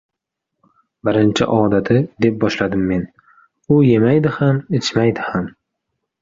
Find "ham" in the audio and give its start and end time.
4.39-4.63, 5.29-5.49